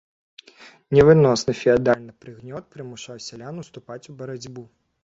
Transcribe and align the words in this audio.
Невыносны 0.99 1.55
феадальны 1.61 2.17
прыгнёт 2.25 2.65
прымушаў 2.77 3.25
сялян 3.29 3.55
ўступаць 3.67 4.05
у 4.11 4.19
барацьбу. 4.25 4.69